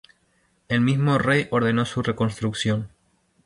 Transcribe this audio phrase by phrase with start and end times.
[0.67, 2.89] El mismo rey ordenó su reconstrucción.